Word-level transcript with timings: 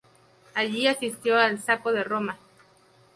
Allí 0.55 0.87
asistió 0.87 1.37
al 1.37 1.59
Saco 1.61 1.91
de 1.93 2.03
Roma. 2.03 2.39